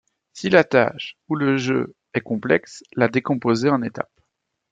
Si 0.33 0.49
la 0.49 0.63
tâche- 0.63 1.15
ou 1.29 1.35
le 1.35 1.57
jeu- 1.57 1.93
est 2.15 2.21
complexe, 2.21 2.83
la 2.95 3.07
décomposer 3.07 3.69
en 3.69 3.83
étapes. 3.83 4.09